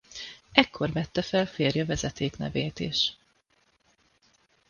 Ekkor 0.51 0.91
vette 0.91 1.21
fel 1.21 1.45
férje 1.45 1.85
vezetéknevét 1.85 2.79
is. 2.79 3.17